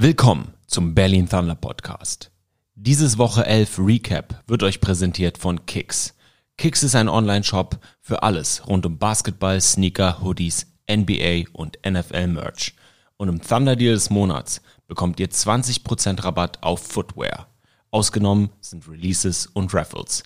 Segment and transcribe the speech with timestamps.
[0.00, 2.30] Willkommen zum Berlin Thunder Podcast.
[2.76, 6.14] Dieses Woche 11 Recap wird euch präsentiert von Kicks.
[6.56, 12.76] Kicks ist ein Online-Shop für alles rund um Basketball, Sneaker, Hoodies, NBA und NFL Merch.
[13.16, 17.48] Und im Thunder Deal des Monats bekommt ihr 20% Rabatt auf Footwear.
[17.90, 20.22] Ausgenommen sind Releases und Raffles.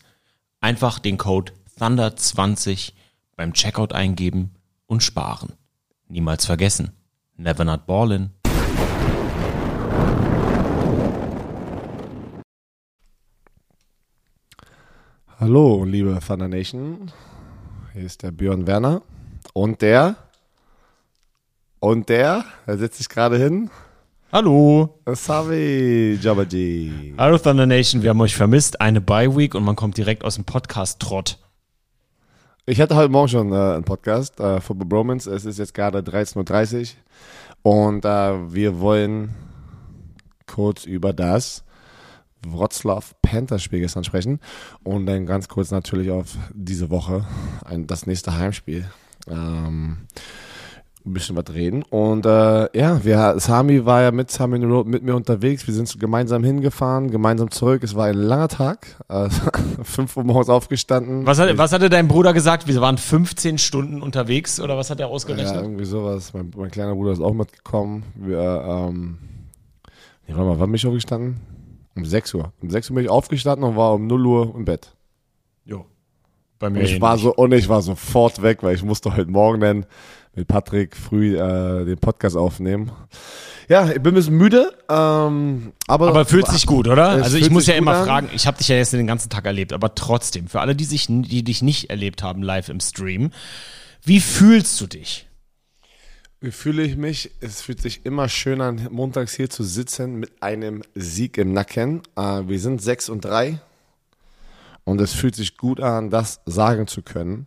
[0.60, 2.92] Einfach den Code Thunder20
[3.36, 4.50] beim Checkout eingeben
[4.84, 5.54] und sparen.
[6.08, 6.92] Niemals vergessen.
[7.38, 8.32] Never not ballin'.
[15.42, 17.10] Hallo, liebe Thunder Nation.
[17.94, 19.02] Hier ist der Björn Werner.
[19.52, 20.14] Und der?
[21.80, 22.44] Und der?
[22.64, 23.68] Er setzt sich gerade hin.
[24.30, 25.00] Hallo.
[25.04, 27.14] Savi Jabaji.
[27.18, 28.80] Hallo Thunder Nation, wir haben euch vermisst.
[28.80, 31.40] Eine Bye Week und man kommt direkt aus dem Podcast-Trott.
[32.64, 35.28] Ich hatte heute Morgen schon äh, einen Podcast, äh, Football Bromance.
[35.28, 36.94] Es ist jetzt gerade 13.30
[37.64, 39.34] Uhr und äh, wir wollen
[40.46, 41.64] kurz über das
[42.46, 44.40] Wroclaw Panthers Spiel gestern sprechen
[44.82, 47.26] und dann ganz kurz natürlich auf diese Woche
[47.64, 48.90] ein, das nächste Heimspiel.
[49.28, 49.98] Ähm,
[51.04, 51.82] ein bisschen was reden.
[51.82, 55.66] Und äh, ja, wir, Sami war ja mit Sami mit mir unterwegs.
[55.66, 57.82] Wir sind gemeinsam hingefahren, gemeinsam zurück.
[57.82, 58.96] Es war ein langer Tag.
[59.08, 59.28] Äh,
[59.82, 61.26] 5 Uhr morgens aufgestanden.
[61.26, 62.66] Was, hat, was hatte dein Bruder gesagt?
[62.68, 65.54] Wir waren 15 Stunden unterwegs oder was hat er ausgerechnet?
[65.54, 66.34] Ja, irgendwie sowas.
[66.34, 68.04] Mein, mein kleiner Bruder ist auch mitgekommen.
[68.14, 69.18] Wir, ähm,
[70.26, 71.40] nee, warte mal, wann bin ich aufgestanden?
[71.94, 72.52] Um 6 Uhr.
[72.62, 74.94] Um 6 Uhr bin ich aufgestanden und war um 0 Uhr im Bett.
[75.64, 75.86] Jo.
[76.58, 79.30] Bei mir Und ich war so, und ich war sofort weg, weil ich musste heute
[79.30, 79.86] Morgen dann
[80.34, 82.90] mit Patrick früh äh, den Podcast aufnehmen.
[83.68, 87.08] Ja, ich bin ein bisschen müde, ähm, aber aber fühlt sich gut, oder?
[87.08, 88.06] Also ich muss ja immer an.
[88.06, 90.84] fragen, ich habe dich ja jetzt den ganzen Tag erlebt, aber trotzdem, für alle, die,
[90.84, 93.30] sich, die dich nicht erlebt haben live im Stream,
[94.04, 95.26] wie fühlst du dich?
[96.42, 97.30] Wie fühle ich mich?
[97.38, 102.02] Es fühlt sich immer schön an, montags hier zu sitzen mit einem Sieg im Nacken.
[102.16, 103.60] Äh, wir sind 6 und 3
[104.82, 107.46] und es fühlt sich gut an, das sagen zu können.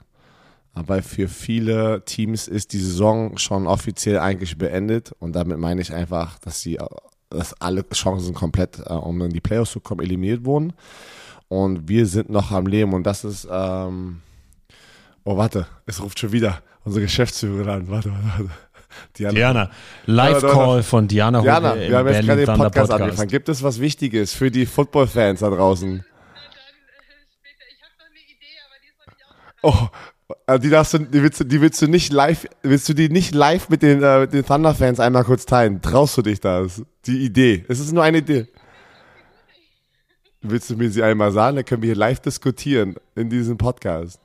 [0.73, 5.93] Aber für viele Teams ist die Saison schon offiziell eigentlich beendet und damit meine ich
[5.93, 6.79] einfach, dass sie,
[7.29, 10.71] dass alle Chancen komplett, äh, um in die Playoffs zu kommen, eliminiert wurden.
[11.49, 14.21] Und wir sind noch am Leben und das ist, ähm,
[15.25, 17.89] oh warte, es ruft schon wieder unsere Geschäftsführerin an.
[17.89, 18.51] Warte, warte, warte.
[19.17, 19.33] Diana.
[19.33, 19.71] Diana,
[20.05, 23.01] Live-Call von Diana, Diana, wir haben jetzt gerade den Thunder Podcast, Podcast.
[23.01, 23.29] angefangen.
[23.29, 25.99] Gibt es was Wichtiges für die Football-Fans da draußen?
[25.99, 27.65] Äh, später.
[27.69, 29.25] Ich habe noch eine Idee, aber die ist noch nicht
[29.61, 29.91] ausgereift.
[30.27, 32.93] Oh, äh, die darfst du, die willst du, die willst du nicht live, willst du
[32.93, 35.81] die nicht live mit den, äh, mit den Thunder-Fans einmal kurz teilen?
[35.81, 36.83] Traust du dich das?
[37.05, 37.65] Die Idee.
[37.67, 38.47] Es ist nur eine Idee.
[40.41, 41.55] Willst du mir sie einmal sagen?
[41.55, 44.19] Dann können wir hier live diskutieren in diesem Podcast.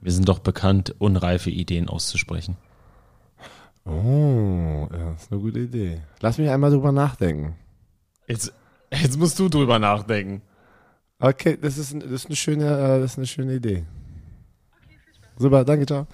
[0.00, 2.56] Wir sind doch bekannt, unreife Ideen auszusprechen.
[3.84, 6.02] Oh, das ist eine gute Idee.
[6.20, 7.56] Lass mich einmal drüber nachdenken.
[8.26, 8.52] Jetzt,
[8.92, 10.42] jetzt musst du drüber nachdenken.
[11.18, 13.84] Okay, das ist, das ist eine schöne, äh, das ist eine schöne Idee.
[15.36, 16.06] Super, danke, ciao.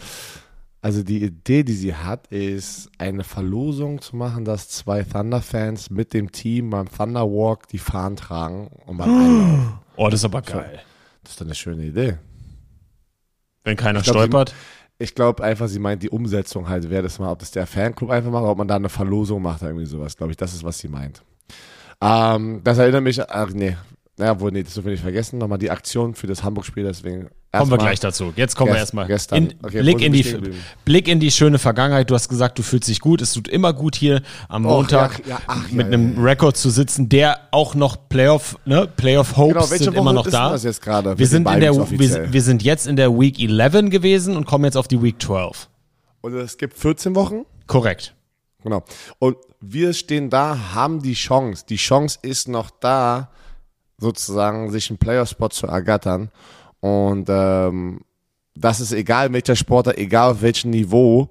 [0.81, 6.13] Also die Idee, die sie hat, ist eine Verlosung zu machen, dass zwei Thunder-Fans mit
[6.13, 9.79] dem Team beim Thunder Walk die Fahnen tragen und beim Einlauf.
[9.97, 10.81] Oh, das ist aber geil.
[11.23, 12.19] Das ist eine schöne Idee.
[13.65, 14.55] Wenn keiner glaub, stolpert.
[14.99, 18.11] Ich glaube einfach, sie meint die Umsetzung halt, wer das mal, ob das der Fanclub
[18.11, 20.17] einfach macht, oder ob man da eine Verlosung macht, irgendwie sowas.
[20.17, 21.23] Glaube ich, das ist, was sie meint.
[22.01, 23.77] Ähm, das erinnert mich, ach nee,
[24.17, 27.31] naja, wohl, nee, das dürfen wir nicht vergessen, nochmal die Aktion für das Hamburg-Spiel, deswegen.
[27.59, 28.33] Kommen wir erstmal- gleich dazu.
[28.37, 29.07] Jetzt kommen wir Gest- erstmal.
[29.07, 29.37] gestern.
[29.51, 30.53] In, Okay, Blick, in die, wir?
[30.85, 32.11] Blick in die schöne Vergangenheit.
[32.11, 33.21] Du hast gesagt, du fühlst dich gut.
[33.23, 36.57] Es tut immer gut hier am Och, Montag ja, ja, ach, mit ja, einem Rekord
[36.57, 38.87] zu sitzen, der auch noch Playoff, ne?
[38.97, 40.53] Playoff Hopes Genau, sind Woche immer noch ist da.
[41.19, 44.65] wir sind in der, wir, wir sind jetzt in der Week 11 gewesen und kommen
[44.65, 45.69] jetzt auf die Week 12.
[46.21, 47.45] Und es gibt 14 Wochen?
[47.67, 48.15] Korrekt.
[48.63, 48.83] Genau.
[49.19, 51.65] Und wir stehen da, haben die Chance.
[51.69, 53.31] Die Chance ist noch da,
[53.99, 56.31] sozusagen sich einen Player-Spot zu ergattern.
[56.85, 58.01] Und ähm,
[58.55, 61.31] das ist egal, welcher Sportler, egal auf welchem Niveau,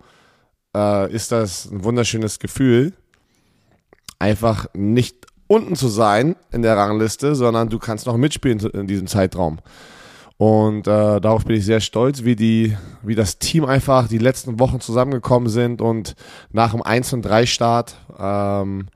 [0.76, 2.94] äh, ist das ein wunderschönes Gefühl,
[4.18, 9.06] einfach nicht unten zu sein in der Rangliste, sondern du kannst noch mitspielen in diesem
[9.06, 9.60] Zeitraum.
[10.38, 14.60] Und äh, darauf bin ich sehr stolz, wie die, wie das Team einfach die letzten
[14.60, 16.16] Wochen zusammengekommen sind und
[16.52, 18.88] nach dem 1 und 3 Start ähm,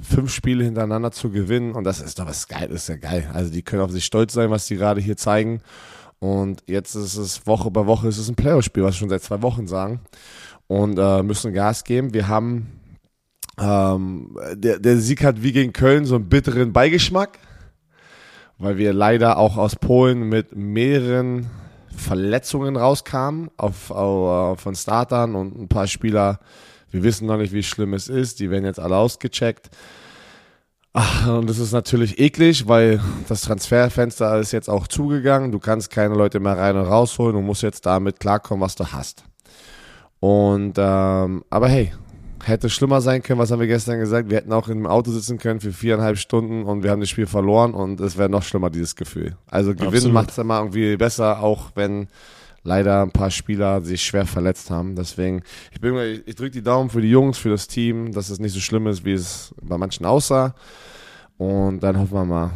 [0.00, 1.72] fünf Spiele hintereinander zu gewinnen.
[1.72, 3.28] Und das ist doch was geil, das ist ja geil.
[3.34, 5.62] Also die können auf sich stolz sein, was die gerade hier zeigen.
[6.18, 9.22] Und jetzt ist es Woche bei Woche ist es ein Playoff-Spiel, was wir schon seit
[9.22, 10.00] zwei Wochen sagen.
[10.66, 12.14] Und äh, müssen Gas geben.
[12.14, 12.80] Wir haben
[13.58, 17.38] ähm, der, der Sieg hat wie gegen Köln so einen bitteren Beigeschmack,
[18.58, 21.46] weil wir leider auch aus Polen mit mehreren
[21.96, 26.40] Verletzungen rauskamen auf, auf, von Startern und ein paar Spieler,
[26.90, 29.70] wir wissen noch nicht, wie schlimm es ist, die werden jetzt alle ausgecheckt.
[30.98, 35.52] Ach, und das ist natürlich eklig, weil das Transferfenster ist jetzt auch zugegangen.
[35.52, 37.36] Du kannst keine Leute mehr rein und rausholen.
[37.36, 39.22] Du musst jetzt damit klarkommen, was du hast.
[40.20, 41.92] Und ähm, aber hey,
[42.44, 43.38] hätte schlimmer sein können.
[43.38, 44.30] Was haben wir gestern gesagt?
[44.30, 47.26] Wir hätten auch im Auto sitzen können für viereinhalb Stunden und wir haben das Spiel
[47.26, 49.36] verloren und es wäre noch schlimmer dieses Gefühl.
[49.48, 52.08] Also Gewinnen macht es immer irgendwie besser, auch wenn
[52.66, 54.96] leider ein paar Spieler sich schwer verletzt haben.
[54.96, 55.42] Deswegen,
[55.72, 55.96] ich bin,
[56.26, 58.86] ich drücke die Daumen für die Jungs, für das Team, dass es nicht so schlimm
[58.86, 60.54] ist, wie es bei manchen aussah.
[61.38, 62.50] Und dann hoffen wir mal,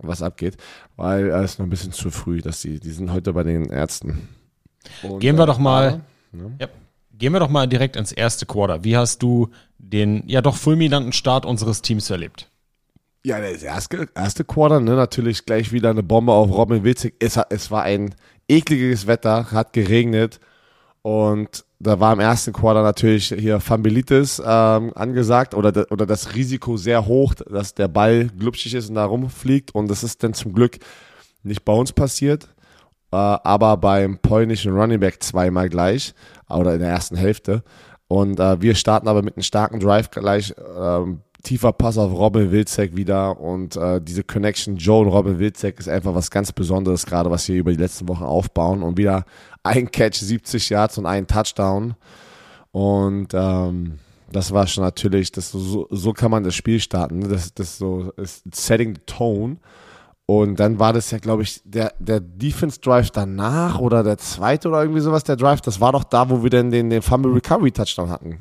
[0.00, 0.56] was abgeht,
[0.96, 3.66] weil es ist noch ein bisschen zu früh, dass die, die sind heute bei den
[3.66, 4.28] Ärzten.
[5.02, 6.00] Und, Gehen wir doch mal,
[6.32, 6.52] ne?
[6.58, 6.68] ja,
[7.16, 8.82] gehen wir doch mal direkt ins erste Quarter.
[8.84, 12.48] Wie hast du den ja doch fulminanten Start unseres Teams erlebt?
[13.24, 17.14] Ja, das erste, erste Quarter, ne, natürlich gleich wieder eine Bombe auf Robin Witzig.
[17.20, 18.14] Es, es war ein
[18.48, 20.40] ekliges Wetter, hat geregnet
[21.02, 26.76] und da war im ersten Quarter natürlich hier Familitis ähm, angesagt oder, oder das Risiko
[26.76, 29.72] sehr hoch, dass der Ball glubschig ist und da rumfliegt.
[29.74, 30.78] Und das ist dann zum Glück
[31.44, 32.44] nicht bei uns passiert,
[33.12, 36.14] äh, aber beim polnischen Running Back zweimal gleich
[36.48, 37.62] oder in der ersten Hälfte.
[38.08, 40.50] Und äh, wir starten aber mit einem starken Drive gleich.
[40.50, 45.78] Äh, tiefer Pass auf Robin Wilczek wieder und äh, diese Connection Joe und Robin Wilczek
[45.80, 49.24] ist einfach was ganz Besonderes gerade, was wir über die letzten Wochen aufbauen und wieder
[49.62, 51.94] ein Catch, 70 Yards und ein Touchdown.
[52.70, 53.98] Und ähm,
[54.30, 57.20] das war schon natürlich, das so, so kann man das Spiel starten.
[57.20, 57.28] Ne?
[57.28, 59.58] Das, das so ist setting the tone.
[60.26, 64.68] Und dann war das ja, glaube ich, der, der Defense Drive danach oder der zweite
[64.68, 67.34] oder irgendwie sowas, der Drive, das war doch da, wo wir denn den, den Fumble
[67.34, 68.38] Recovery Touchdown hatten.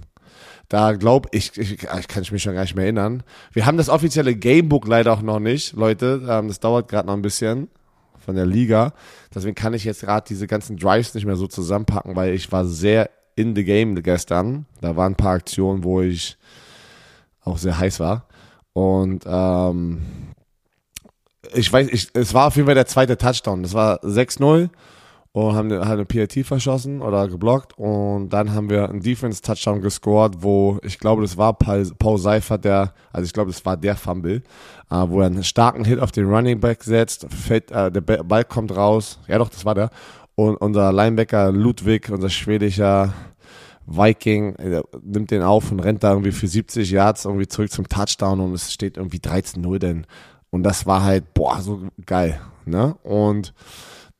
[0.72, 3.24] Da glaube ich, ich, ich kann mich schon gar nicht mehr erinnern.
[3.52, 6.26] Wir haben das offizielle Gamebook leider auch noch nicht, Leute.
[6.26, 7.68] Ähm, das dauert gerade noch ein bisschen
[8.26, 8.94] von der Liga.
[9.36, 12.64] Deswegen kann ich jetzt gerade diese ganzen Drives nicht mehr so zusammenpacken, weil ich war
[12.64, 14.66] sehr in the game gestern.
[14.80, 16.38] Da waren ein paar Aktionen, wo ich
[17.44, 18.28] auch sehr heiß war.
[18.72, 20.02] Und ähm,
[21.54, 23.64] ich weiß, ich, es war auf jeden Fall der zweite Touchdown.
[23.64, 24.70] Das war 6-0
[25.34, 27.78] und haben halt eine PAT verschossen oder geblockt.
[27.78, 32.66] Und dann haben wir einen Defense-Touchdown gescored, wo ich glaube, das war Paul, Paul Seifert,
[32.66, 34.44] der, also ich glaube, das war der Fumble,
[34.90, 38.44] äh, wo er einen starken Hit auf den Running Back setzt, fällt, äh, der Ball
[38.44, 39.90] kommt raus, ja doch, das war der,
[40.36, 43.14] und unser Linebacker Ludwig, unser schwedischer
[43.86, 47.88] Viking, äh, nimmt den auf und rennt da irgendwie für 70 Yards irgendwie zurück zum
[47.88, 50.08] Touchdown und es steht irgendwie 13-0 denn.
[50.50, 53.54] Und das war halt, boah, so geil, ne, und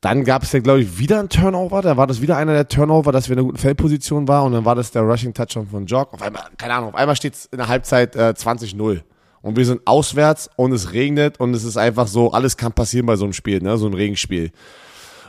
[0.02, 1.80] dann gab es ja, glaube ich, wieder ein Turnover.
[1.80, 4.46] Da war das wieder einer der Turnover, dass wir in einer guten Feldposition waren.
[4.46, 6.12] Und dann war das der Rushing Touchdown von Jock.
[6.12, 9.02] Auf einmal, keine Ahnung, auf einmal steht es in der Halbzeit äh, 20-0.
[9.42, 13.06] Und wir sind auswärts und es regnet und es ist einfach so, alles kann passieren
[13.06, 13.76] bei so einem Spiel, ne?
[13.78, 14.50] so ein Regenspiel.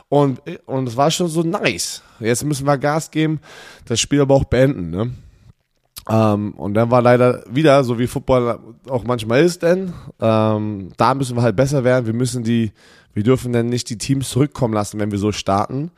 [0.08, 2.02] Und, und es war schon so nice.
[2.18, 3.40] Jetzt müssen wir Gas geben,
[3.86, 4.90] das Spiel aber auch beenden.
[4.90, 5.12] Ne?
[6.08, 8.58] Ähm, und dann war leider wieder, so wie Football
[8.88, 12.06] auch manchmal ist, denn ähm, da müssen wir halt besser werden.
[12.06, 12.72] Wir müssen die
[13.14, 15.90] wir dürfen dann nicht die Teams zurückkommen lassen, wenn wir so starten.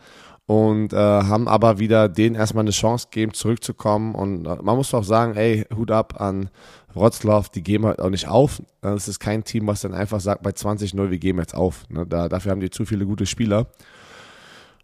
[0.44, 4.14] Und äh, haben aber wieder denen erstmal eine Chance gegeben, zurückzukommen.
[4.14, 6.50] Und äh, man muss auch sagen, ey, Hut ab an
[6.94, 8.62] Wroclaw, die geben halt auch nicht auf.
[8.80, 11.88] Das ist kein Team, was dann einfach sagt, bei 20-0, wir geben jetzt auf.
[11.88, 12.06] Ne?
[12.06, 13.66] Da, dafür haben die zu viele gute Spieler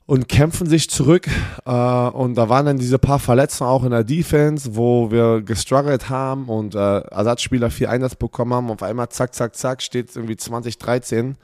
[0.07, 1.29] und kämpfen sich zurück.
[1.65, 6.11] Äh, und da waren dann diese paar Verletzungen auch in der Defense, wo wir gestruggelt
[6.11, 8.71] haben und äh, Ersatzspieler viel Einsatz bekommen haben.
[8.71, 11.37] Auf einmal zack, zack, zack, steht es irgendwie 2013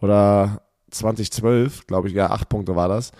[0.00, 3.12] oder 2012, glaube ich, ja, acht Punkte war das.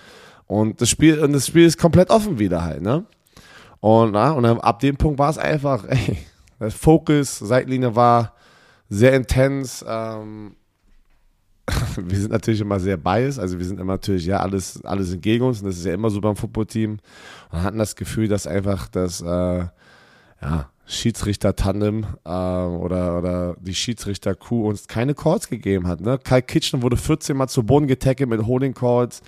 [0.46, 3.04] Und das Spiel, und das Spiel ist komplett offen wieder halt, ne?
[3.80, 6.18] Und, na, und ab dem Punkt war es einfach, ey,
[6.58, 8.34] der Fokus, Seitlinie war
[8.88, 9.84] sehr intens.
[9.86, 10.56] Ähm,
[11.96, 15.22] wir sind natürlich immer sehr biased, also wir sind immer natürlich, ja, alles, alles sind
[15.22, 16.98] gegen uns und das ist ja immer so beim Footballteam.
[17.50, 19.66] Und hatten das Gefühl, dass einfach das, äh,
[20.40, 26.00] ja, Schiedsrichter-Tandem äh, oder, oder die Schiedsrichter-Crew uns keine Calls gegeben hat.
[26.00, 26.18] Ne?
[26.18, 29.22] Kyle Kitchen wurde 14 Mal zu Boden getackelt mit Holding Calls.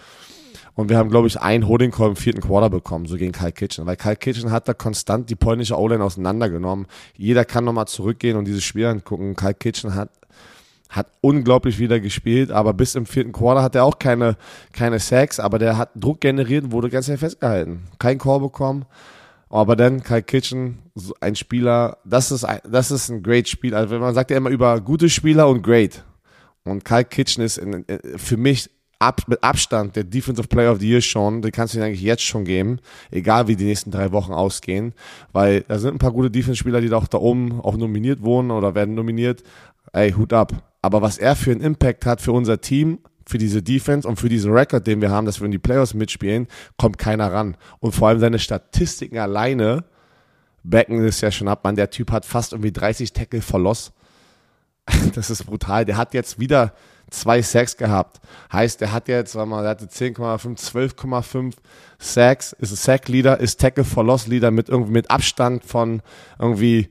[0.75, 3.53] Und wir haben, glaube ich, einen Holding Call im vierten Quarter bekommen, so gegen Kyle
[3.53, 3.85] Kitchen.
[3.85, 6.87] Weil Kyle Kitchen hat da konstant die polnische O-Line auseinandergenommen.
[7.15, 9.37] Jeder kann nochmal zurückgehen und dieses Spiel angucken.
[9.37, 10.11] Kyle Kitchen hat,
[10.91, 14.37] hat unglaublich wieder gespielt, aber bis im vierten Quarter hat er auch keine,
[14.73, 17.85] keine Sacks, aber der hat Druck generiert und wurde ganz sehr festgehalten.
[17.99, 18.85] Kein Call bekommen.
[19.49, 20.79] Aber dann Kai Kitchen,
[21.21, 23.75] ein Spieler, das ist ein, das ist ein great Spiel.
[23.75, 26.05] Also man sagt ja immer über gute Spieler und great.
[26.65, 28.71] Und Kai Kitchen ist in, in, für mich
[29.01, 31.43] ab, mit Abstand der Defensive Player of the Year schon.
[31.43, 32.79] Den kannst du ihn eigentlich jetzt schon geben,
[33.11, 34.93] egal wie die nächsten drei Wochen ausgehen.
[35.33, 38.53] Weil da sind ein paar gute Defense-Spieler, die da auch da oben auch nominiert wurden
[38.53, 39.43] oder werden nominiert.
[39.93, 40.70] Ey, Hut ab.
[40.83, 44.29] Aber was er für einen Impact hat für unser Team, für diese Defense und für
[44.29, 47.57] diesen Rekord, den wir haben, dass wir in die Playoffs mitspielen, kommt keiner ran.
[47.79, 49.85] Und vor allem seine Statistiken alleine
[50.63, 51.65] backen es ja schon ab.
[51.65, 53.93] Man, der Typ hat fast irgendwie 30 Tackle verlost.
[55.15, 55.85] Das ist brutal.
[55.85, 56.73] Der hat jetzt wieder
[57.11, 58.21] zwei Sacks gehabt.
[58.53, 60.59] Heißt, er hat jetzt, warte mal, der hatte 10,5,
[60.97, 61.55] 12,5
[61.99, 66.03] Sacks, ist ein Sack-Leader, ist Tackle for Loss Leader mit irgendwie mit Abstand von
[66.39, 66.89] irgendwie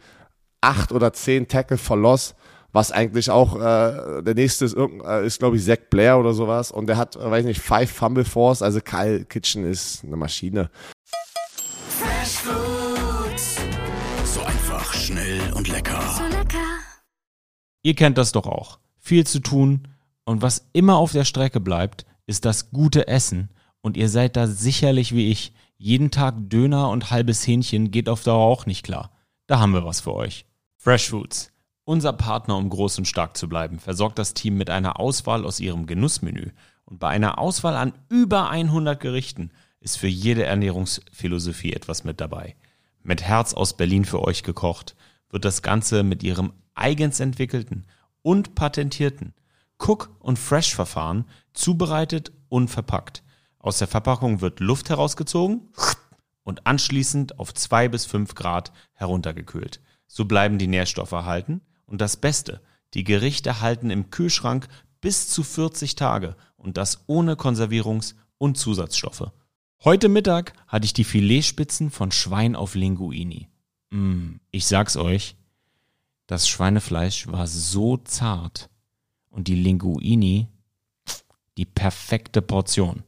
[0.62, 2.36] acht oder zehn Tackle for Loss,
[2.72, 6.72] was eigentlich auch äh, der nächste ist, äh, ist glaube ich Zach Blair oder sowas
[6.72, 10.70] und der hat, äh, weiß nicht, five Fumble Force, also Kyle Kitchen ist eine Maschine.
[11.88, 13.58] Fresh Foods.
[14.26, 16.02] So einfach, schnell und lecker.
[16.18, 16.58] So lecker.
[17.82, 18.80] Ihr kennt das doch auch.
[19.00, 19.88] Viel zu tun
[20.26, 23.50] und was immer auf der Strecke bleibt, ist das gute Essen
[23.82, 25.54] und ihr seid da sicherlich wie ich.
[25.82, 29.12] Jeden Tag Döner und halbes Hähnchen geht auf Dauer auch nicht klar.
[29.48, 30.46] Da haben wir was für euch.
[30.78, 31.49] Fresh Foods.
[31.90, 35.60] Unser Partner, um groß und stark zu bleiben, versorgt das Team mit einer Auswahl aus
[35.60, 36.52] ihrem Genussmenü.
[36.86, 42.56] Und bei einer Auswahl an über 100 Gerichten ist für jede Ernährungsphilosophie etwas mit dabei.
[43.02, 44.96] Mit Herz aus Berlin für euch gekocht,
[45.32, 47.88] wird das Ganze mit ihrem eigens entwickelten
[48.22, 49.34] und patentierten
[49.80, 53.24] Cook- und Fresh-Verfahren zubereitet und verpackt.
[53.58, 55.70] Aus der Verpackung wird Luft herausgezogen
[56.44, 59.82] und anschließend auf zwei bis fünf Grad heruntergekühlt.
[60.06, 62.62] So bleiben die Nährstoffe erhalten und das Beste,
[62.94, 64.68] die Gerichte halten im Kühlschrank
[65.02, 69.32] bis zu 40 Tage und das ohne Konservierungs- und Zusatzstoffe.
[69.84, 73.48] Heute Mittag hatte ich die Filetspitzen von Schwein auf Linguini.
[73.92, 75.36] Mm, ich sag's euch,
[76.28, 78.70] das Schweinefleisch war so zart
[79.30, 80.48] und die Linguini
[81.58, 83.04] die perfekte Portion.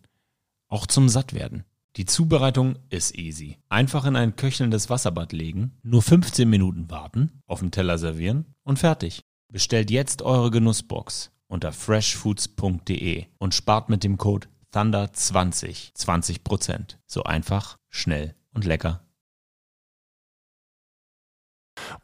[0.68, 1.66] Auch zum Sattwerden.
[1.98, 3.58] Die Zubereitung ist easy.
[3.68, 8.80] Einfach in ein köchelndes Wasserbad legen, nur 15 Minuten warten, auf dem Teller servieren und
[8.80, 9.26] fertig.
[9.52, 16.96] Bestellt jetzt eure Genussbox unter freshfoods.de und spart mit dem Code Thunder20 20%.
[17.08, 19.02] So einfach, schnell und lecker.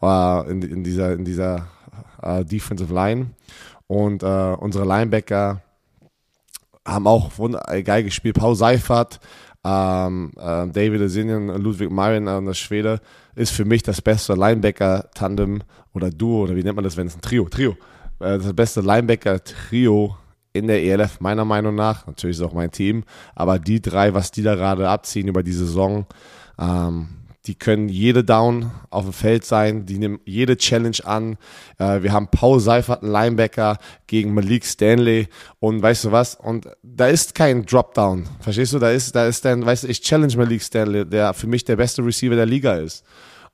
[0.01, 1.69] äh, in, in dieser, in dieser
[2.21, 3.31] äh, Defensive Line.
[3.87, 5.61] Und äh, unsere Linebacker
[6.85, 7.31] haben auch
[7.83, 8.37] geil gespielt.
[8.37, 9.19] Paul Seifert,
[9.67, 13.01] ähm, äh, David Asinian, Ludwig Marion an der Schwede
[13.35, 15.61] ist für mich das beste Linebacker-Tandem
[15.93, 17.71] oder Duo, oder wie nennt man das, wenn es ein Trio, Trio.
[18.19, 20.15] Äh, das beste Linebacker-Trio
[20.53, 22.07] in der ELF, meiner Meinung nach.
[22.07, 23.03] Natürlich ist auch mein Team,
[23.35, 26.05] aber die drei, was die da gerade abziehen über die Saison,
[26.57, 27.09] ähm,
[27.47, 31.37] die können jede Down auf dem Feld sein, die nehmen jede Challenge an.
[31.79, 35.27] Äh, wir haben Paul Seifert, einen Linebacker, gegen Malik Stanley
[35.59, 36.35] und weißt du was?
[36.35, 38.27] Und da ist kein Dropdown.
[38.41, 38.79] Verstehst du?
[38.79, 41.77] Da ist, da ist dann, weißt du, ich challenge Malik Stanley, der für mich der
[41.77, 43.03] beste Receiver der Liga ist.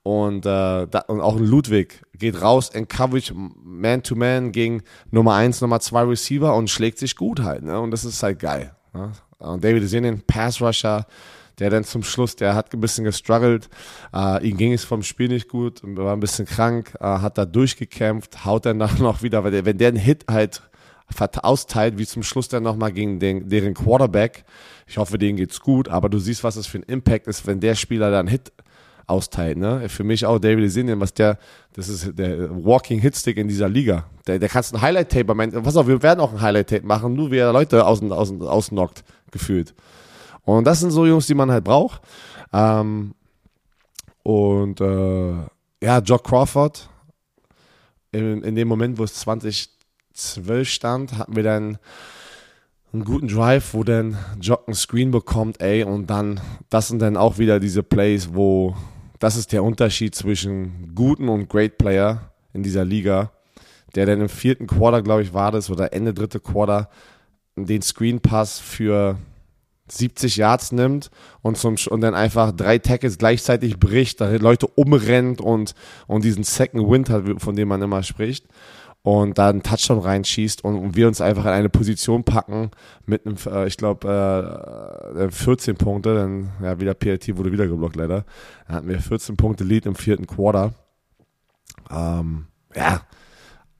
[0.02, 5.62] Und, äh, da, und auch ein Ludwig geht raus in Coverage Man-to-Man gegen Nummer 1,
[5.62, 7.64] Nummer 2 Receiver und schlägt sich gut halt.
[7.64, 7.80] Ne?
[7.80, 8.76] Und das ist halt geil.
[8.94, 9.12] Ne?
[9.38, 11.06] Und David Sinin, Pass-Rusher,
[11.60, 13.70] der dann zum Schluss, der hat ein bisschen gestruggelt.
[14.14, 17.46] Äh, ihm ging es vom Spiel nicht gut, war ein bisschen krank, äh, hat da
[17.46, 20.62] durchgekämpft, haut dann dann noch wieder, weil der, wenn der einen Hit halt
[21.42, 24.46] austeilt, wie zum Schluss dann nochmal gegen den, deren Quarterback,
[24.88, 27.60] ich hoffe, denen geht's gut, aber du siehst, was das für ein Impact ist, wenn
[27.60, 28.52] der Spieler dann Hit
[29.06, 29.88] austeilt, ne?
[29.90, 31.38] Für mich auch David Sinien, was der,
[31.74, 34.06] das ist der Walking Hitstick in dieser Liga.
[34.28, 37.38] Der, der kannst ein Highlight-Tape, pass auf, wir werden auch ein Highlight-Tape machen, nur wie
[37.38, 39.74] er Leute außen, außen, ausnockt, gefühlt.
[40.46, 42.02] Und das sind so Jungs, die man halt braucht.
[42.52, 43.14] Ähm,
[44.24, 45.34] und äh,
[45.82, 46.90] ja, Jock Crawford,
[48.12, 51.78] in, in dem Moment, wo es 2012 stand, hatten wir dann
[52.94, 57.18] einen guten Drive, wo dann Jock einen Screen bekommt, ey, und dann, das sind dann
[57.18, 58.76] auch wieder diese Plays, wo,
[59.20, 63.32] das ist der Unterschied zwischen guten und Great Player in dieser Liga,
[63.96, 66.90] der dann im vierten Quarter, glaube ich, war das, oder Ende dritte Quarter,
[67.56, 69.18] den Screen Pass für
[69.98, 75.42] 70 Yards nimmt und, zum, und dann einfach drei Tackles gleichzeitig bricht, da Leute umrennt
[75.42, 75.76] und,
[76.08, 78.46] und diesen Second Wind hat, von dem man immer spricht
[79.04, 82.72] und da einen Touchdown reinschießt und, wir uns einfach in eine Position packen
[83.06, 84.08] mit einem, äh, ich glaube,
[85.16, 88.26] äh, 14 Punkte, dann ja, wieder PLT wurde wieder geblockt leider.
[88.66, 90.74] Dann hatten wir 14 Punkte Lead im vierten Quarter.
[91.92, 93.02] Ähm, ja,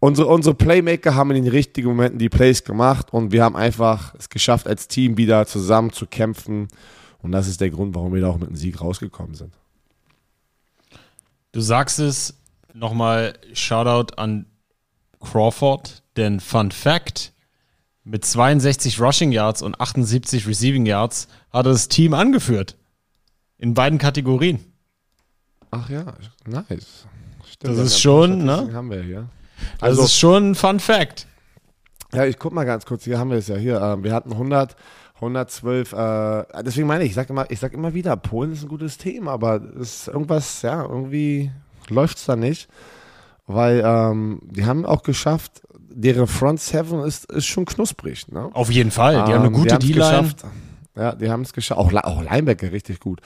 [0.04, 4.14] unsere, unsere Playmaker haben in den richtigen Momenten die Plays gemacht und wir haben einfach
[4.16, 6.68] es geschafft, als Team wieder zusammen zu kämpfen.
[7.22, 9.54] Und das ist der Grund, warum wir da auch mit einem Sieg rausgekommen sind.
[11.54, 12.38] Du sagst es
[12.74, 14.46] nochmal, Shoutout an
[15.22, 17.32] Crawford, denn Fun Fact,
[18.04, 22.76] mit 62 Rushing Yards und 78 Receiving Yards hat er das Team angeführt.
[23.58, 24.60] In beiden Kategorien.
[25.72, 26.14] Ach ja,
[26.46, 27.08] nice.
[27.60, 28.70] Das ist schon, ne?
[28.74, 29.30] haben wir hier.
[29.80, 31.28] Also, das ist schon ein Fun Fact.
[32.14, 33.82] Ja, ich guck mal ganz kurz, hier haben wir es ja hier.
[33.82, 34.76] Ähm, wir hatten 100,
[35.16, 38.70] 112, äh, deswegen meine ich, ich sag immer, ich sag immer wieder, Polen ist ein
[38.70, 41.52] gutes Team, aber ist irgendwas, ja, irgendwie
[41.90, 42.68] läuft es da nicht.
[43.48, 48.28] Weil ähm, die haben auch geschafft, deren Front Seven ist, ist schon knusprig.
[48.32, 48.50] Ne?
[48.54, 49.16] Auf jeden Fall.
[49.26, 50.30] Die haben eine Ähm, gute D-Line.
[50.96, 51.80] Ja, die haben es geschafft.
[51.80, 53.20] Auch, auch Linebacker richtig gut.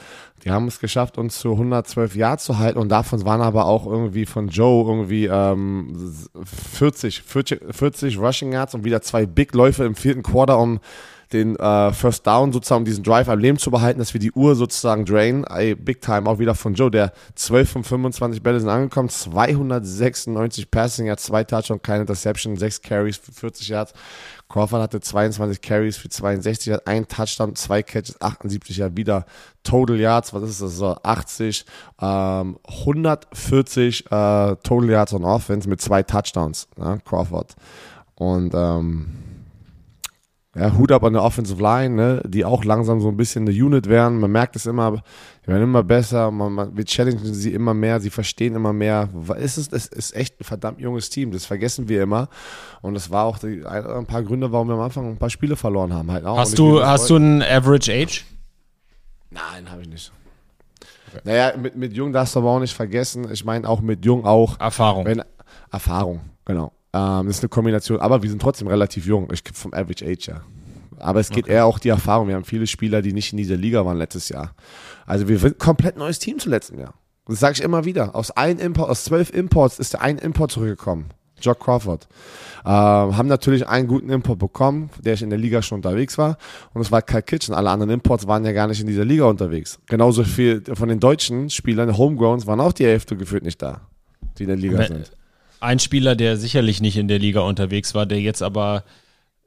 [0.44, 3.86] Die haben es geschafft, uns zu 112 Yards zu halten und davon waren aber auch
[3.86, 9.84] irgendwie von Joe irgendwie ähm, 40, 40, 40 Rushing Yards und wieder zwei Big Läufe
[9.84, 10.80] im vierten Quarter, um
[11.32, 14.32] den äh, First Down sozusagen, um diesen Drive am Leben zu behalten, dass wir die
[14.32, 15.44] Uhr sozusagen drain.
[15.44, 20.70] Ey, Big Time auch wieder von Joe, der 12 von 25 Bälle sind angekommen, 296
[20.70, 23.92] Passing Yards, zwei Touchdowns, keine Interception, sechs Carries für 40 Yards.
[24.48, 29.26] Crawford hatte 22 Carries für 62 Yards, ein Touchdown, zwei Catches, 78 Yards, wieder
[29.62, 31.66] Total Yards, was ist das so, 80,
[32.00, 37.54] ähm, 140 äh, Total Yards on Offense mit zwei Touchdowns, ja, Crawford.
[38.14, 39.27] Und ähm,
[40.58, 43.56] ja, Hut ab an der Offensive Line, ne, die auch langsam so ein bisschen eine
[43.56, 44.18] Unit werden.
[44.18, 45.02] Man merkt es immer,
[45.44, 49.08] die werden immer besser, man, man, wir challengen sie immer mehr, sie verstehen immer mehr.
[49.38, 52.28] Es ist, es ist echt ein verdammt junges Team, das vergessen wir immer.
[52.82, 55.30] Und das war auch die, ein, ein paar Gründe, warum wir am Anfang ein paar
[55.30, 56.10] Spiele verloren haben.
[56.10, 56.34] Halt auch.
[56.34, 58.24] Und Hast du, hast du einen Average Age?
[59.30, 60.12] Nein, habe ich nicht.
[61.24, 63.28] Naja, mit, mit Jung darfst du aber auch nicht vergessen.
[63.32, 64.58] Ich meine auch mit Jung auch.
[64.60, 65.04] Erfahrung.
[65.04, 65.22] Wenn,
[65.70, 66.72] Erfahrung, genau.
[66.92, 69.28] Ähm, das ist eine Kombination, aber wir sind trotzdem relativ jung.
[69.32, 70.40] Ich vom Average Age, ja.
[71.00, 72.28] Aber es geht eher auch die Erfahrung.
[72.28, 74.54] Wir haben viele Spieler, die nicht in dieser Liga waren letztes Jahr.
[75.06, 76.94] Also wir sind ein komplett neues Team zu letztem Jahr.
[77.26, 78.14] Das sage ich immer wieder.
[78.16, 81.10] Aus ein Import, aus zwölf Imports ist der ein Import zurückgekommen.
[81.40, 82.08] Jock Crawford.
[82.64, 86.36] Ähm, haben natürlich einen guten Import bekommen, der in der Liga schon unterwegs war.
[86.74, 87.54] Und es war Kyle Kitchen.
[87.54, 89.78] Alle anderen Imports waren ja gar nicht in dieser Liga unterwegs.
[89.86, 93.82] Genauso viel von den deutschen Spielern, Homegrowns, waren auch die Hälfte gefühlt nicht da,
[94.38, 95.12] die in der Liga sind.
[95.60, 98.84] Ein Spieler, der sicherlich nicht in der Liga unterwegs war, der jetzt aber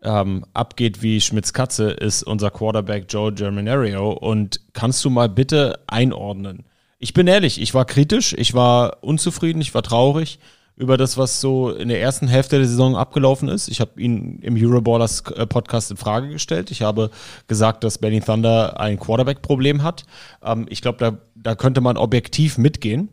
[0.03, 4.11] ähm, abgeht wie Schmitz Katze, ist unser Quarterback Joe Germinario.
[4.11, 6.65] Und kannst du mal bitte einordnen?
[6.99, 10.39] Ich bin ehrlich, ich war kritisch, ich war unzufrieden, ich war traurig
[10.75, 13.67] über das, was so in der ersten Hälfte der Saison abgelaufen ist.
[13.67, 16.71] Ich habe ihn im Euroballers äh, Podcast in Frage gestellt.
[16.71, 17.11] Ich habe
[17.47, 20.03] gesagt, dass Benny Thunder ein Quarterback-Problem hat.
[20.43, 23.09] Ähm, ich glaube, da, da könnte man objektiv mitgehen.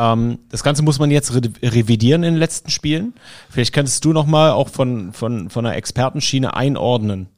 [0.00, 3.12] Ähm, das Ganze muss man jetzt re revidieren in den letzten Spielen.
[3.50, 7.28] Vielleicht kannst du noch mal auch von, von, von einer Expertenschiene einordnen.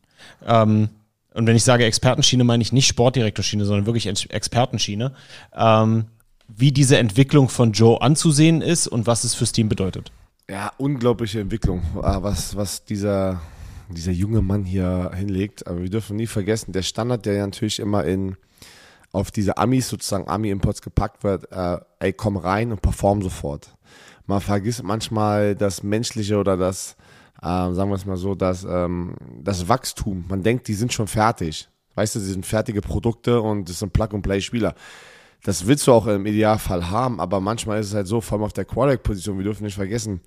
[0.46, 0.88] Ähm,
[1.34, 5.12] und wenn ich sage Expertenschiene, meine ich nicht Sportdirektorschiene, sondern wirklich Ex- Expertenschiene.
[5.56, 6.04] Ähm,
[6.46, 10.12] wie diese Entwicklung von Joe anzusehen ist und was es fürs Team bedeutet.
[10.50, 13.40] Ja, unglaubliche Entwicklung, äh, was, was dieser,
[13.88, 15.66] dieser junge Mann hier hinlegt.
[15.66, 18.36] Aber wir dürfen nie vergessen, der Standard, der ja natürlich immer in,
[19.12, 23.74] auf diese Amis, sozusagen Ami-Imports gepackt wird, äh, ey, komm rein und perform sofort.
[24.26, 26.96] Man vergisst manchmal das Menschliche oder das,
[27.42, 30.24] äh, sagen wir es mal so, das, ähm, das Wachstum.
[30.28, 31.68] Man denkt, die sind schon fertig.
[31.94, 34.74] Weißt du, sie sind fertige Produkte und das sind Plug-and-Play-Spieler.
[35.44, 38.44] Das willst du auch im Idealfall haben, aber manchmal ist es halt so, vor allem
[38.44, 40.20] auf der Quarterback-Position, wir dürfen nicht vergessen,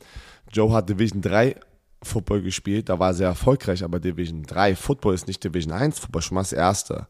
[0.52, 1.56] Joe hat Division 3
[2.04, 5.98] Football gespielt, da war er sehr erfolgreich, aber Division 3 Football ist nicht Division 1
[6.00, 7.08] Football, schon mal das erste.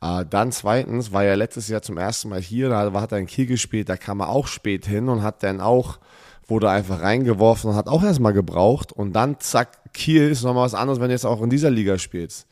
[0.00, 3.26] Äh, dann zweitens war er letztes Jahr zum ersten Mal hier, da hat er in
[3.26, 5.98] Kiel gespielt, da kam er auch spät hin und hat dann auch,
[6.46, 10.74] wurde einfach reingeworfen und hat auch erstmal gebraucht und dann zack, Kiel ist nochmal was
[10.74, 12.46] anderes, wenn du jetzt auch in dieser Liga spielst.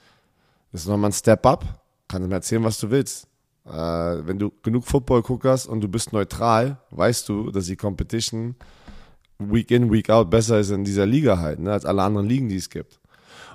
[0.72, 1.64] Das ist nochmal ein Step up.
[2.08, 3.28] Kannst du mir erzählen, was du willst.
[3.66, 8.56] Äh, wenn du genug Football guckst und du bist neutral, weißt du, dass die Competition
[9.38, 12.48] Week in, Week out besser ist in dieser Liga halt, ne, als alle anderen Ligen,
[12.48, 13.00] die es gibt.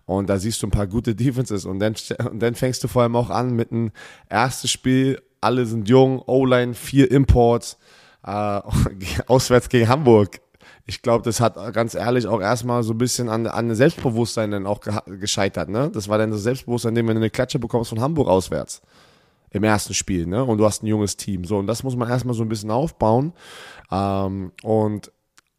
[0.10, 1.94] Und da siehst du ein paar gute Defenses und dann,
[2.32, 3.92] und dann fängst du vor allem auch an mit einem
[4.28, 7.78] erstes Spiel, alle sind jung, O-Line, vier Imports,
[8.26, 8.30] äh,
[9.28, 10.42] auswärts gegen Hamburg.
[10.88, 14.66] Ich glaube, das hat ganz ehrlich auch erstmal so ein bisschen an, an Selbstbewusstsein dann
[14.66, 15.92] auch gescheitert, ne?
[15.94, 18.82] Das war dann das Selbstbewusstsein, wenn du eine Klatsche bekommst von Hamburg auswärts
[19.52, 20.44] im ersten Spiel, ne?
[20.44, 21.46] Und du hast ein junges Team.
[21.46, 23.34] So, und das muss man erstmal so ein bisschen aufbauen.
[23.92, 25.12] Ähm, und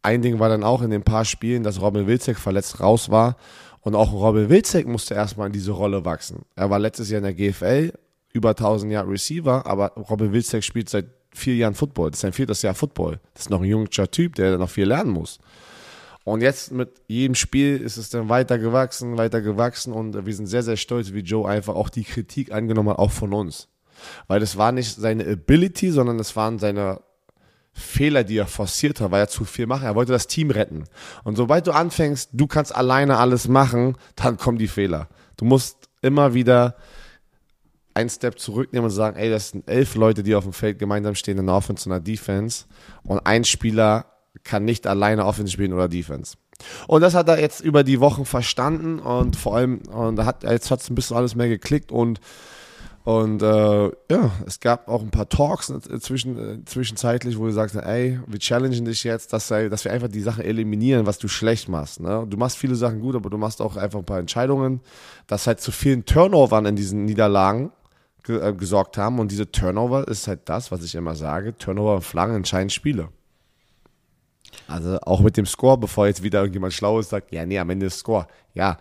[0.03, 3.37] ein Ding war dann auch in den paar Spielen, dass Robin Wilczek verletzt raus war.
[3.81, 6.43] Und auch Robin Wilczek musste erstmal in diese Rolle wachsen.
[6.55, 7.91] Er war letztes Jahr in der GFL,
[8.33, 12.11] über 1000 Jahre Receiver, aber Robin Wilczek spielt seit vier Jahren Football.
[12.11, 13.19] Das ist sein viertes Jahr Football.
[13.33, 15.39] Das ist noch ein junger Typ, der noch viel lernen muss.
[16.23, 20.45] Und jetzt mit jedem Spiel ist es dann weiter gewachsen, weiter gewachsen und wir sind
[20.45, 23.67] sehr, sehr stolz, wie Joe einfach auch die Kritik angenommen hat, auch von uns.
[24.27, 27.01] Weil das war nicht seine Ability, sondern das waren seine
[27.73, 29.83] Fehler, die er forciert hat, weil er zu viel macht.
[29.83, 30.85] Er wollte das Team retten.
[31.23, 35.07] Und sobald du anfängst, du kannst alleine alles machen, dann kommen die Fehler.
[35.37, 36.75] Du musst immer wieder
[37.93, 41.15] einen Step zurücknehmen und sagen, ey, das sind elf Leute, die auf dem Feld gemeinsam
[41.15, 42.65] stehen in der Offense und der Defense.
[43.03, 44.05] Und ein Spieler
[44.43, 46.35] kann nicht alleine Offense spielen oder Defense.
[46.87, 50.71] Und das hat er jetzt über die Wochen verstanden und vor allem, und hat jetzt
[50.71, 52.19] hat es ein bisschen alles mehr geklickt und
[53.03, 57.75] und äh, ja, es gab auch ein paar Talks zwischen, äh, zwischenzeitlich, wo du sagst,
[57.75, 61.67] ey, wir challengen dich jetzt, dass, dass wir einfach die Sachen eliminieren, was du schlecht
[61.67, 61.99] machst.
[61.99, 62.25] Ne?
[62.29, 64.81] Du machst viele Sachen gut, aber du machst auch einfach ein paar Entscheidungen,
[65.25, 67.71] dass halt zu vielen Turnovern in diesen Niederlagen
[68.23, 69.17] ge äh, gesorgt haben.
[69.19, 73.09] Und diese Turnover ist halt das, was ich immer sage, Turnover und Flaggen entscheiden Spiele.
[74.67, 77.69] Also auch mit dem Score, bevor jetzt wieder irgendjemand schlau ist, sagt, ja, nee, am
[77.69, 78.27] Ende ist Score.
[78.53, 78.77] Ja,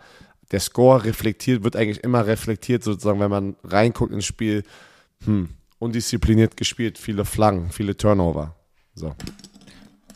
[0.50, 4.64] der Score reflektiert, wird eigentlich immer reflektiert, sozusagen, wenn man reinguckt ins Spiel,
[5.24, 8.56] hm, undiszipliniert gespielt, viele Flaggen, viele Turnover.
[8.94, 9.14] So.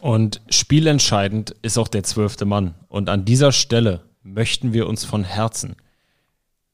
[0.01, 2.75] Und spielentscheidend ist auch der zwölfte Mann.
[2.89, 5.77] Und an dieser Stelle möchten wir uns von Herzen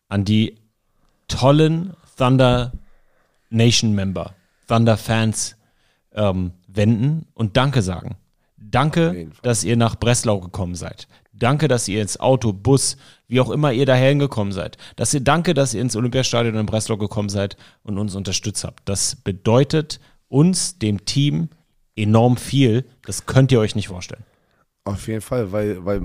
[0.09, 0.57] an die
[1.29, 2.73] tollen Thunder
[3.51, 4.35] Nation Member,
[4.67, 5.57] Thunder Fans
[6.13, 8.17] ähm, wenden und Danke sagen.
[8.57, 11.09] Danke, dass ihr nach Breslau gekommen seid.
[11.33, 12.97] Danke, dass ihr ins Auto, Bus,
[13.31, 14.77] wie auch immer ihr dahin gekommen seid.
[14.97, 18.89] Dass ihr, danke, dass ihr ins Olympiastadion in Breslau gekommen seid und uns unterstützt habt.
[18.89, 21.49] Das bedeutet uns, dem Team,
[21.95, 22.85] enorm viel.
[23.07, 24.25] Das könnt ihr euch nicht vorstellen.
[24.85, 26.03] Auf jeden Fall, weil, weil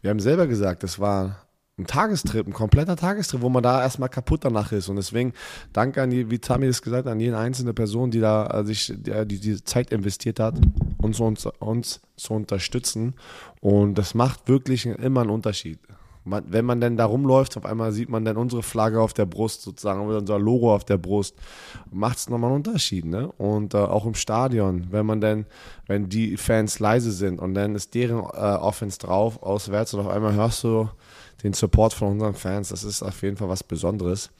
[0.00, 4.08] wir haben selber gesagt, das war ein Tagestrip, ein kompletter Tagestrip, wo man da erstmal
[4.08, 4.88] kaputt danach ist.
[4.88, 5.32] Und deswegen
[5.72, 8.64] danke an die, wie Tami das gesagt hat, an jede einzelne Person, die da äh,
[8.64, 10.54] sich die, die, die Zeit investiert hat,
[10.98, 13.14] uns, uns, uns zu unterstützen.
[13.60, 15.80] Und das macht wirklich immer einen Unterschied.
[16.30, 19.26] Man, wenn man denn da rumläuft, auf einmal sieht man dann unsere Flagge auf der
[19.26, 21.34] Brust, sozusagen, unser Logo auf der Brust,
[21.90, 23.32] macht es nochmal einen Unterschied, ne?
[23.32, 25.46] Und äh, auch im Stadion, wenn man denn,
[25.86, 30.08] wenn die Fans leise sind und dann ist deren äh, Offense drauf, auswärts und auf
[30.08, 30.88] einmal hörst du
[31.42, 32.68] den Support von unseren Fans.
[32.68, 34.30] Das ist auf jeden Fall was Besonderes.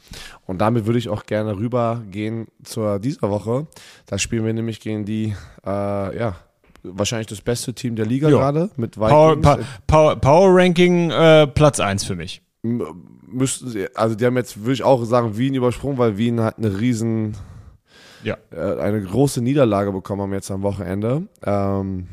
[0.47, 3.67] Und damit würde ich auch gerne rübergehen zu dieser Woche.
[4.07, 5.35] Da spielen wir nämlich gegen die,
[5.67, 6.37] äh, ja,
[6.83, 9.41] wahrscheinlich das beste Team der Liga gerade mit Power.
[9.41, 12.43] Pa- Power, Power Ranking äh, Platz 1 für mich.
[12.63, 16.59] Müssten sie, also die haben jetzt, würde ich auch sagen, Wien übersprungen, weil Wien hat
[16.59, 17.37] eine riesen,
[18.25, 18.37] Ja.
[18.51, 21.23] äh, eine große Niederlage bekommen haben jetzt am Wochenende.
[21.45, 22.09] Ähm,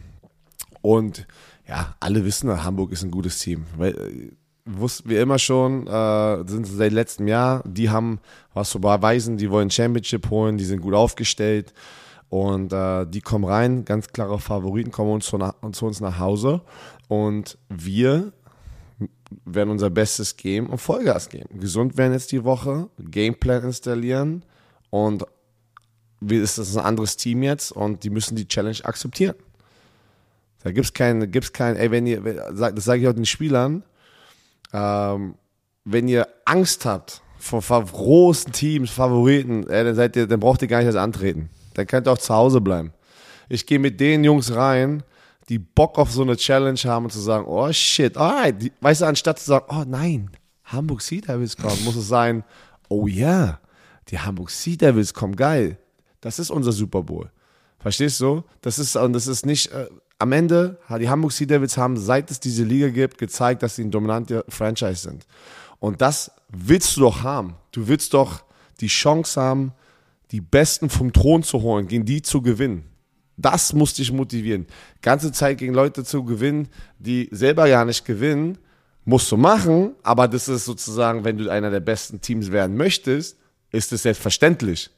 [0.82, 1.28] und
[1.68, 3.66] ja, alle wissen, Hamburg ist ein gutes Team.
[3.78, 4.32] Weil,
[4.66, 8.20] wussten wir immer schon, äh, sind seit letztem Jahr, die haben
[8.54, 11.74] was zu beweisen, die wollen Championship holen, die sind gut aufgestellt
[12.30, 15.40] und äh, die kommen rein, ganz klare Favoriten kommen uns zu,
[15.72, 16.62] zu uns nach Hause
[17.08, 18.34] und wir
[19.46, 21.60] werden unser Bestes geben und Vollgas geben.
[21.60, 24.44] Gesund werden jetzt die Woche, Gameplan installieren
[24.90, 25.26] und
[26.20, 29.36] wie ist das ein anderes Team jetzt und die müssen die Challenge akzeptieren.
[30.64, 33.84] Da gibt's kein, gibt's kein, ey, wenn ihr, das sage ich auch den Spielern,
[34.74, 35.36] ähm,
[35.86, 40.68] wenn ihr Angst habt vor großen Teams, Favoriten, ey, dann seid ihr, dann braucht ihr
[40.68, 41.50] gar nicht erst antreten.
[41.78, 42.92] Dann könnt ihr auch zu Hause bleiben.
[43.50, 45.04] Ich gehe mit den Jungs rein,
[45.48, 49.06] die Bock auf so eine Challenge haben und zu sagen, oh shit, alright, weißt du,
[49.06, 50.32] anstatt zu sagen, oh nein,
[50.66, 52.44] Hamburg Sea Devils kommen, muss es sein,
[52.90, 53.60] oh ja,
[54.10, 55.78] die Hamburg Sea Devils kommen, geil.
[56.20, 57.30] Das ist unser Super Bowl.
[57.80, 58.44] Verstehst du?
[58.62, 59.88] Das ist, das ist nicht, äh,
[60.18, 63.84] am Ende, die Hamburg Sea Devils haben, seit es diese Liga gibt, gezeigt, dass sie
[63.84, 65.28] ein dominanter Franchise sind.
[65.80, 67.56] Und das willst du doch haben.
[67.72, 68.44] Du willst doch
[68.82, 69.74] die Chance haben,
[70.32, 72.86] die Besten vom Thron zu holen, gegen die zu gewinnen.
[73.38, 74.66] Das muss dich motivieren.
[75.02, 78.58] Ganze Zeit gegen Leute zu gewinnen, die selber gar nicht gewinnen,
[79.06, 83.38] musst du machen, aber das ist sozusagen, wenn du einer der besten Teams werden möchtest,
[83.72, 84.90] ist es selbstverständlich.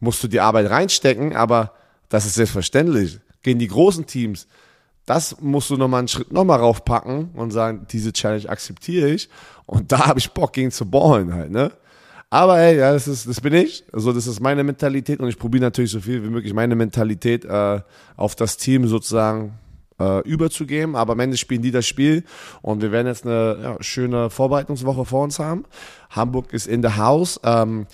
[0.00, 1.74] Musst du die Arbeit reinstecken, aber
[2.08, 3.20] das ist selbstverständlich.
[3.42, 4.48] Gegen die großen Teams,
[5.06, 9.28] das musst du nochmal einen Schritt nochmal raufpacken und sagen, diese Challenge akzeptiere ich
[9.66, 11.72] und da habe ich Bock gegen zu ballen halt, ne?
[12.30, 13.84] Aber ey, ja, das, ist, das bin ich.
[13.92, 17.44] Also das ist meine Mentalität und ich probiere natürlich so viel wie möglich meine Mentalität
[17.44, 17.80] äh,
[18.16, 19.58] auf das Team sozusagen
[20.00, 20.96] äh, überzugeben.
[20.96, 22.24] Aber am Ende spielen die das Spiel
[22.62, 25.64] und wir werden jetzt eine ja, schöne Vorbereitungswoche vor uns haben.
[26.10, 27.40] Hamburg ist in the house.
[27.44, 27.86] Ähm,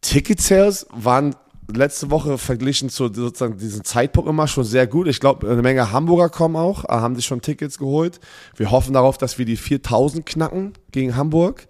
[0.00, 1.34] Ticket Sales waren
[1.72, 5.06] letzte Woche verglichen zu sozusagen diesem Zeitpunkt immer schon sehr gut.
[5.06, 8.20] Ich glaube, eine Menge Hamburger kommen auch, äh, haben sich schon Tickets geholt.
[8.56, 11.68] Wir hoffen darauf, dass wir die 4000 knacken gegen Hamburg.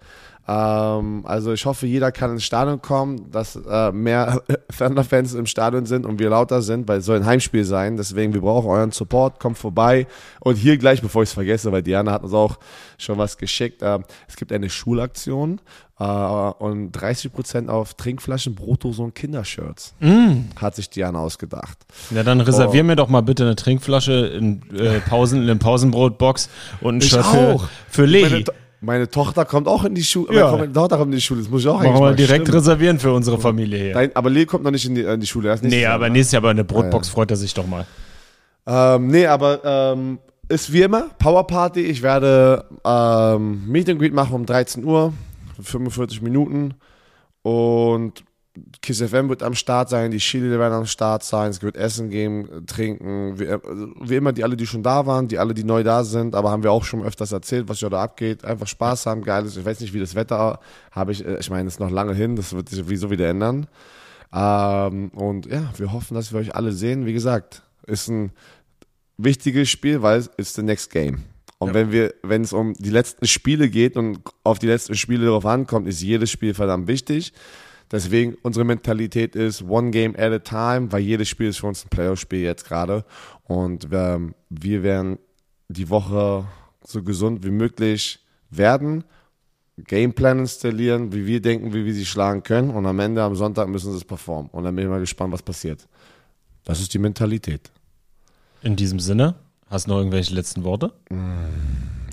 [0.51, 4.41] Ähm, also ich hoffe, jeder kann ins Stadion kommen, dass äh, mehr
[4.77, 7.97] Thunder-Fans im Stadion sind und wir lauter sind, weil es soll ein Heimspiel sein.
[7.97, 9.39] Deswegen, wir brauchen euren Support.
[9.39, 10.07] Kommt vorbei.
[10.39, 12.57] Und hier gleich, bevor ich es vergesse, weil Diana hat uns auch
[12.97, 13.83] schon was geschickt.
[13.83, 15.61] Äh, es gibt eine Schulaktion
[15.99, 19.93] äh, und 30% auf Trinkflaschen, Brotdosen und Kindershirts.
[20.59, 21.77] Hat sich Diana ausgedacht.
[22.09, 26.49] Ja, dann reservier mir doch mal bitte eine Trinkflasche in äh, Pausen, in Pausenbrotbox
[26.81, 27.67] und ein Ich Shirt auch.
[27.89, 28.43] für, für.
[28.45, 30.33] To- meine Tochter kommt auch in die Schule.
[30.37, 30.51] Ja.
[30.55, 31.41] Meine Tochter kommt in die Schule.
[31.41, 32.57] Das muss ich auch Machen eigentlich wir mal direkt stimmen.
[32.59, 33.93] reservieren für unsere Familie hier.
[33.93, 35.49] Dein, aber Lee kommt noch nicht in die, in die Schule.
[35.49, 36.13] Erst Nee, Jahr, aber ne?
[36.13, 37.85] nächstes Jahr bei einer Brotbox freut er sich doch mal.
[38.65, 41.81] Ähm, nee, aber ähm, ist wie immer Power Party.
[41.81, 45.13] Ich werde ähm, Meet and Greet machen um 13 Uhr,
[45.57, 46.75] für 45 Minuten.
[47.41, 48.23] Und
[48.81, 52.09] Kiss FM wird am Start sein, die Chile werden am Start sein, es wird Essen
[52.09, 55.83] geben, trinken, wie, wie, immer die alle, die schon da waren, die alle, die neu
[55.83, 59.05] da sind, aber haben wir auch schon öfters erzählt, was ja da abgeht, einfach Spaß
[59.05, 60.59] haben, geiles, ich weiß nicht, wie das Wetter
[60.91, 63.67] habe ich, ich meine, es ist noch lange hin, das wird sich sowieso wieder ändern.
[64.33, 67.05] Ähm, und ja, wir hoffen, dass wir euch alle sehen.
[67.05, 68.31] Wie gesagt, ist ein
[69.17, 71.23] wichtiges Spiel, weil es ist the next game.
[71.57, 71.73] Und Ja.
[71.73, 75.45] wenn wir, wenn es um die letzten Spiele geht und auf die letzten Spiele darauf
[75.45, 77.33] ankommt, ist jedes Spiel verdammt wichtig.
[77.91, 81.83] Deswegen unsere Mentalität ist one game at a time, weil jedes Spiel ist für uns
[81.85, 83.03] ein Playoff-Spiel jetzt gerade.
[83.45, 85.17] Und wir, wir werden
[85.69, 86.45] die Woche
[86.83, 89.03] so gesund wie möglich werden,
[89.85, 92.69] Gameplan installieren, wie wir denken, wie wir sie schlagen können.
[92.71, 94.49] Und am Ende, am Sonntag, müssen sie es performen.
[94.51, 95.87] Und dann bin ich mal gespannt, was passiert.
[96.65, 97.71] Das ist die Mentalität.
[98.61, 99.35] In diesem Sinne,
[99.67, 100.93] hast du noch irgendwelche letzten Worte?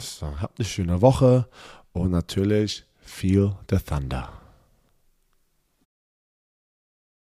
[0.01, 1.49] So, habt eine schöne Woche
[1.93, 4.36] und natürlich feel the thunder.